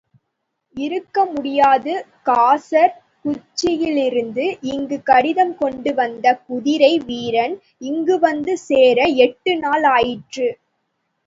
இருக்கமுடியாது 0.77 1.93
coarser 2.25 2.95
குச்சிக்கிலிருந்து 3.25 4.45
இங்கு 4.71 4.97
கடிதம் 5.03 5.53
கொண்டு 5.55 5.93
வந்த 5.93 6.33
குதிரை 6.49 6.93
வீரன் 7.07 7.55
இங்குவந்து 7.83 8.55
சேர 8.67 8.97
எட்டுநாள் 9.25 9.87
ஆயிற்று. 9.95 10.49